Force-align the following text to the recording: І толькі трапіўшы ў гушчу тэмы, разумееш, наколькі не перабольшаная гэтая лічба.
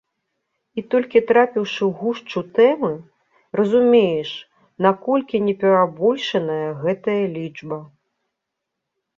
І 0.81 0.83
толькі 0.93 1.19
трапіўшы 1.31 1.77
ў 1.89 1.91
гушчу 1.99 2.39
тэмы, 2.55 2.89
разумееш, 3.61 4.31
наколькі 4.87 5.43
не 5.51 5.55
перабольшаная 5.65 6.59
гэтая 6.87 7.23
лічба. 7.37 7.79